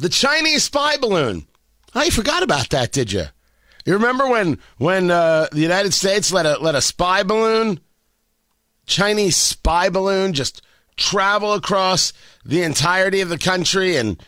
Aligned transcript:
The 0.00 0.08
Chinese 0.08 0.64
spy 0.64 0.96
balloon. 0.96 1.46
Oh, 1.94 2.02
you 2.02 2.10
forgot 2.10 2.42
about 2.42 2.70
that, 2.70 2.90
did 2.90 3.12
you? 3.12 3.24
You 3.84 3.92
remember 3.92 4.26
when 4.26 4.58
when 4.78 5.10
uh, 5.10 5.48
the 5.52 5.60
United 5.60 5.92
States 5.92 6.32
let 6.32 6.46
a 6.46 6.56
let 6.58 6.74
a 6.74 6.80
spy 6.80 7.22
balloon, 7.22 7.80
Chinese 8.86 9.36
spy 9.36 9.90
balloon, 9.90 10.32
just 10.32 10.62
travel 10.96 11.52
across 11.52 12.14
the 12.46 12.62
entirety 12.62 13.20
of 13.20 13.28
the 13.28 13.36
country 13.36 13.96
and 13.96 14.22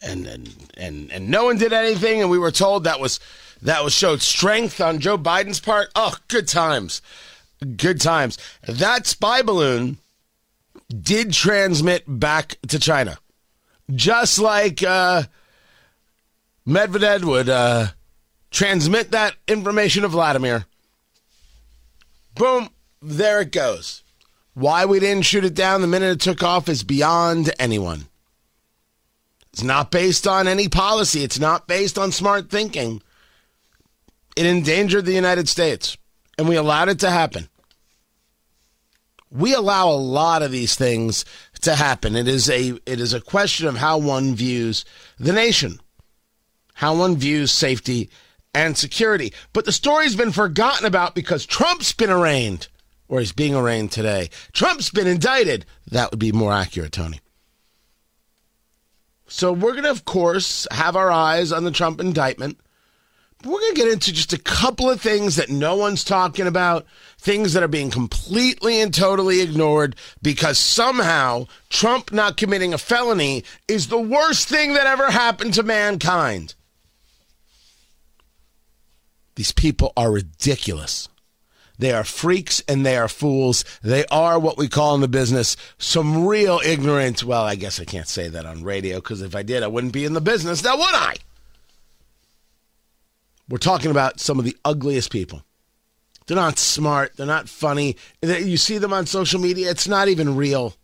and 0.00 0.28
and 0.28 0.70
and, 0.76 1.10
and 1.10 1.28
no 1.28 1.46
one 1.46 1.58
did 1.58 1.72
anything 1.72 2.20
and 2.20 2.30
we 2.30 2.38
were 2.38 2.52
told 2.52 2.84
that 2.84 3.00
was 3.00 3.18
that 3.60 3.82
was 3.82 3.92
showed 3.92 4.22
strength 4.22 4.80
on 4.80 5.00
Joe 5.00 5.18
Biden's 5.18 5.58
part. 5.58 5.88
Oh, 5.96 6.14
good 6.28 6.46
times. 6.46 7.02
Good 7.76 8.00
times. 8.00 8.38
That 8.68 9.08
spy 9.08 9.42
balloon 9.42 9.98
did 10.88 11.32
transmit 11.32 12.04
back 12.06 12.58
to 12.68 12.78
China. 12.78 13.18
Just 13.94 14.38
like 14.38 14.82
uh, 14.82 15.24
Medvedev 16.66 17.24
would 17.24 17.48
uh, 17.48 17.88
transmit 18.50 19.12
that 19.12 19.34
information 19.46 20.02
to 20.02 20.08
Vladimir. 20.08 20.66
Boom, 22.34 22.68
there 23.00 23.40
it 23.40 23.52
goes. 23.52 24.02
Why 24.54 24.84
we 24.84 25.00
didn't 25.00 25.24
shoot 25.24 25.44
it 25.44 25.54
down 25.54 25.80
the 25.80 25.86
minute 25.86 26.12
it 26.12 26.20
took 26.20 26.42
off 26.42 26.68
is 26.68 26.82
beyond 26.82 27.52
anyone. 27.58 28.06
It's 29.52 29.62
not 29.62 29.90
based 29.90 30.26
on 30.26 30.48
any 30.48 30.68
policy, 30.68 31.22
it's 31.22 31.38
not 31.38 31.66
based 31.66 31.96
on 31.96 32.12
smart 32.12 32.50
thinking. 32.50 33.02
It 34.36 34.44
endangered 34.44 35.06
the 35.06 35.14
United 35.14 35.48
States, 35.48 35.96
and 36.36 36.48
we 36.48 36.56
allowed 36.56 36.90
it 36.90 37.00
to 37.00 37.10
happen. 37.10 37.48
We 39.30 39.54
allow 39.54 39.88
a 39.88 39.96
lot 39.96 40.42
of 40.42 40.50
these 40.50 40.74
things 40.74 41.24
to 41.60 41.74
happen. 41.74 42.16
It 42.16 42.28
is 42.28 42.48
a 42.48 42.78
it 42.86 43.00
is 43.00 43.12
a 43.12 43.20
question 43.20 43.66
of 43.66 43.76
how 43.76 43.98
one 43.98 44.34
views 44.34 44.84
the 45.18 45.32
nation, 45.32 45.80
how 46.74 46.96
one 46.96 47.16
views 47.16 47.52
safety 47.52 48.10
and 48.54 48.76
security. 48.76 49.32
But 49.52 49.64
the 49.64 49.72
story's 49.72 50.16
been 50.16 50.32
forgotten 50.32 50.86
about 50.86 51.14
because 51.14 51.46
Trump's 51.46 51.92
been 51.92 52.10
arraigned 52.10 52.68
or 53.08 53.20
he's 53.20 53.32
being 53.32 53.54
arraigned 53.54 53.92
today. 53.92 54.30
Trump's 54.52 54.90
been 54.90 55.06
indicted. 55.06 55.64
That 55.90 56.10
would 56.10 56.20
be 56.20 56.32
more 56.32 56.52
accurate, 56.52 56.92
Tony. 56.92 57.20
So 59.28 59.52
we're 59.52 59.72
going 59.72 59.84
to, 59.84 59.90
of 59.90 60.04
course, 60.04 60.66
have 60.70 60.96
our 60.96 61.10
eyes 61.10 61.52
on 61.52 61.64
the 61.64 61.70
Trump 61.70 62.00
indictment. 62.00 62.58
We're 63.44 63.60
going 63.60 63.74
to 63.74 63.80
get 63.80 63.92
into 63.92 64.12
just 64.12 64.32
a 64.32 64.38
couple 64.38 64.90
of 64.90 65.00
things 65.00 65.36
that 65.36 65.50
no 65.50 65.76
one's 65.76 66.02
talking 66.02 66.46
about, 66.46 66.86
things 67.18 67.52
that 67.52 67.62
are 67.62 67.68
being 67.68 67.90
completely 67.90 68.80
and 68.80 68.92
totally 68.92 69.40
ignored 69.40 69.94
because 70.22 70.58
somehow 70.58 71.46
Trump 71.68 72.12
not 72.12 72.36
committing 72.36 72.72
a 72.72 72.78
felony 72.78 73.44
is 73.68 73.88
the 73.88 74.00
worst 74.00 74.48
thing 74.48 74.72
that 74.72 74.86
ever 74.86 75.10
happened 75.10 75.54
to 75.54 75.62
mankind. 75.62 76.54
These 79.36 79.52
people 79.52 79.92
are 79.96 80.10
ridiculous. 80.10 81.08
They 81.78 81.92
are 81.92 82.04
freaks 82.04 82.62
and 82.66 82.86
they 82.86 82.96
are 82.96 83.06
fools. 83.06 83.64
They 83.82 84.06
are 84.06 84.38
what 84.38 84.56
we 84.56 84.66
call 84.66 84.94
in 84.94 85.02
the 85.02 85.08
business 85.08 85.58
some 85.76 86.26
real 86.26 86.58
ignorant. 86.64 87.22
Well, 87.22 87.42
I 87.42 87.54
guess 87.54 87.78
I 87.78 87.84
can't 87.84 88.08
say 88.08 88.28
that 88.28 88.46
on 88.46 88.64
radio 88.64 88.96
because 88.96 89.20
if 89.20 89.36
I 89.36 89.42
did, 89.42 89.62
I 89.62 89.66
wouldn't 89.66 89.92
be 89.92 90.06
in 90.06 90.14
the 90.14 90.22
business 90.22 90.64
now, 90.64 90.78
would 90.78 90.94
I? 90.94 91.16
We're 93.48 93.58
talking 93.58 93.90
about 93.90 94.20
some 94.20 94.38
of 94.38 94.44
the 94.44 94.56
ugliest 94.64 95.10
people. 95.10 95.42
They're 96.26 96.36
not 96.36 96.58
smart. 96.58 97.16
They're 97.16 97.26
not 97.26 97.48
funny. 97.48 97.96
You 98.20 98.56
see 98.56 98.78
them 98.78 98.92
on 98.92 99.06
social 99.06 99.40
media. 99.40 99.70
It's 99.70 99.86
not 99.86 100.08
even 100.08 100.36
real. 100.36 100.74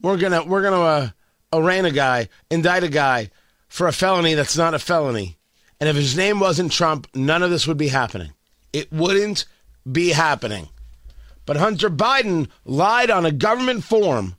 We're 0.00 0.18
gonna 0.18 0.44
we're 0.44 0.62
gonna 0.62 0.80
uh, 0.80 1.08
arraign 1.52 1.84
a 1.84 1.90
guy, 1.90 2.28
indict 2.50 2.82
a 2.82 2.88
guy 2.88 3.30
for 3.68 3.86
a 3.86 3.92
felony 3.92 4.34
that's 4.34 4.56
not 4.56 4.74
a 4.74 4.78
felony. 4.78 5.38
And 5.80 5.88
if 5.88 5.96
his 5.96 6.16
name 6.16 6.40
wasn't 6.40 6.72
Trump, 6.72 7.06
none 7.14 7.42
of 7.42 7.50
this 7.50 7.66
would 7.66 7.78
be 7.78 7.88
happening 7.88 8.32
it 8.74 8.92
wouldn't 8.92 9.46
be 9.90 10.10
happening. 10.10 10.68
But 11.46 11.56
Hunter 11.56 11.88
Biden 11.88 12.48
lied 12.64 13.08
on 13.08 13.24
a 13.24 13.30
government 13.30 13.84
form 13.84 14.34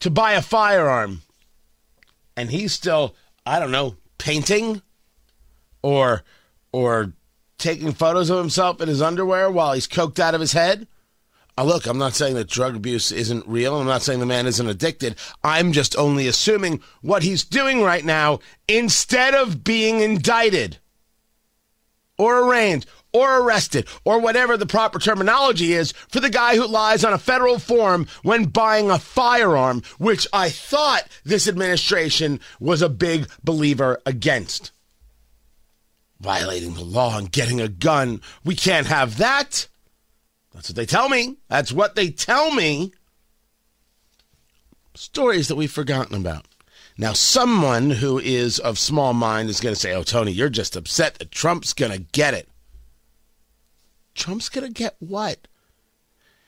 to 0.00 0.10
buy 0.10 0.32
a 0.32 0.42
firearm. 0.42 1.20
And 2.34 2.50
he's 2.50 2.72
still, 2.72 3.14
I 3.44 3.60
don't 3.60 3.70
know, 3.70 3.96
painting 4.26 4.82
or 5.82 6.24
or 6.72 7.12
taking 7.58 7.92
photos 7.92 8.28
of 8.28 8.38
himself 8.38 8.80
in 8.80 8.88
his 8.88 9.00
underwear 9.00 9.48
while 9.48 9.72
he's 9.72 9.86
coked 9.86 10.18
out 10.18 10.34
of 10.34 10.40
his 10.40 10.50
head. 10.50 10.88
Uh, 11.56 11.62
look, 11.62 11.86
I'm 11.86 11.96
not 11.96 12.14
saying 12.14 12.34
that 12.34 12.48
drug 12.48 12.74
abuse 12.74 13.12
isn't 13.12 13.46
real. 13.46 13.78
I'm 13.80 13.86
not 13.86 14.02
saying 14.02 14.18
the 14.18 14.26
man 14.26 14.48
isn't 14.48 14.68
addicted. 14.68 15.14
I'm 15.44 15.70
just 15.70 15.96
only 15.96 16.26
assuming 16.26 16.82
what 17.02 17.22
he's 17.22 17.44
doing 17.44 17.82
right 17.82 18.04
now 18.04 18.40
instead 18.66 19.32
of 19.32 19.62
being 19.62 20.00
indicted 20.00 20.78
or 22.18 22.40
arraigned 22.40 22.86
or 23.12 23.40
arrested 23.40 23.86
or 24.04 24.20
whatever 24.20 24.56
the 24.56 24.66
proper 24.66 24.98
terminology 24.98 25.72
is 25.72 25.92
for 25.92 26.20
the 26.20 26.30
guy 26.30 26.56
who 26.56 26.66
lies 26.66 27.04
on 27.04 27.12
a 27.12 27.18
federal 27.18 27.58
form 27.58 28.06
when 28.22 28.44
buying 28.44 28.90
a 28.90 28.98
firearm, 28.98 29.82
which 29.98 30.26
I 30.32 30.50
thought 30.50 31.08
this 31.24 31.48
administration 31.48 32.40
was 32.60 32.82
a 32.82 32.88
big 32.88 33.28
believer 33.42 34.00
against. 34.04 34.70
Violating 36.20 36.74
the 36.74 36.84
law 36.84 37.18
and 37.18 37.30
getting 37.30 37.60
a 37.60 37.68
gun. 37.68 38.20
We 38.44 38.54
can't 38.54 38.86
have 38.86 39.18
that. 39.18 39.68
That's 40.52 40.70
what 40.70 40.76
they 40.76 40.86
tell 40.86 41.08
me. 41.08 41.36
That's 41.48 41.72
what 41.72 41.94
they 41.94 42.10
tell 42.10 42.50
me. 42.50 42.92
Stories 44.94 45.48
that 45.48 45.56
we've 45.56 45.70
forgotten 45.70 46.16
about. 46.16 46.46
Now, 46.98 47.12
someone 47.12 47.90
who 47.90 48.18
is 48.18 48.58
of 48.58 48.78
small 48.78 49.12
mind 49.12 49.50
is 49.50 49.60
going 49.60 49.74
to 49.74 49.80
say, 49.80 49.94
Oh, 49.94 50.02
Tony, 50.02 50.32
you're 50.32 50.48
just 50.48 50.76
upset 50.76 51.14
that 51.16 51.30
Trump's 51.30 51.72
going 51.72 51.92
to 51.92 51.98
get 51.98 52.34
it. 52.34 52.48
Trump's 54.14 54.48
going 54.48 54.66
to 54.66 54.72
get 54.72 54.96
what? 54.98 55.46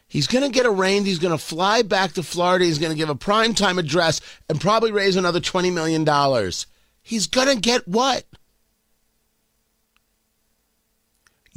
He's 0.09 0.27
going 0.27 0.45
to 0.45 0.51
get 0.51 0.65
arraigned. 0.65 1.07
He's 1.07 1.19
going 1.19 1.37
to 1.37 1.45
fly 1.45 1.83
back 1.83 2.15
to 2.15 2.23
Florida. 2.23 2.65
He's 2.65 2.79
going 2.79 2.93
to 2.93 2.97
give 2.97 3.11
a 3.11 3.15
primetime 3.15 3.79
address 3.79 4.23
and 4.49 4.59
probably 4.59 4.91
raise 4.91 5.17
another 5.17 5.41
$20 5.41 5.71
million. 5.73 6.03
He's 7.03 7.27
going 7.27 7.49
to 7.49 7.61
get 7.61 7.87
what? 7.87 8.25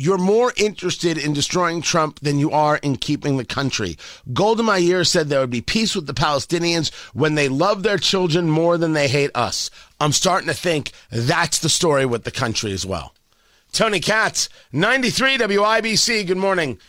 You're 0.01 0.17
more 0.17 0.51
interested 0.57 1.19
in 1.19 1.34
destroying 1.34 1.84
Trump 1.84 2.22
than 2.22 2.39
you 2.39 2.50
are 2.50 2.78
in 2.78 2.95
keeping 2.95 3.38
the 3.38 3.45
country. 3.45 4.00
Golda 4.34 4.63
Meir 4.63 5.03
said 5.03 5.29
there 5.29 5.41
would 5.41 5.51
be 5.51 5.62
peace 5.62 5.94
with 5.95 6.07
the 6.07 6.13
Palestinians 6.16 6.91
when 7.13 7.35
they 7.35 7.47
love 7.47 7.84
their 7.84 8.00
children 8.00 8.50
more 8.50 8.79
than 8.79 8.94
they 8.94 9.07
hate 9.07 9.29
us. 9.35 9.69
I'm 10.00 10.11
starting 10.11 10.47
to 10.47 10.56
think 10.56 10.91
that's 11.11 11.59
the 11.59 11.69
story 11.69 12.07
with 12.07 12.23
the 12.23 12.31
country 12.31 12.72
as 12.72 12.84
well. 12.84 13.13
Tony 13.73 14.00
Katz, 14.00 14.50
93 14.73 15.38
WIBC. 15.38 16.25
Good 16.25 16.35
morning. 16.35 16.79